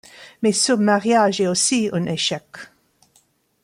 Mais 0.41 0.51
ce 0.51 0.73
mariage 0.73 1.41
est 1.41 1.45
aussi 1.47 1.91
un 1.93 2.05
échec. 2.05 2.43